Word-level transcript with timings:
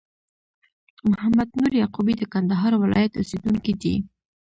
محمد 1.11 1.49
نور 1.59 1.71
یعقوبی 1.81 2.13
د 2.17 2.23
کندهار 2.33 2.71
ولایت 2.83 3.13
اوسېدونکی 3.15 3.73
دي 3.81 3.95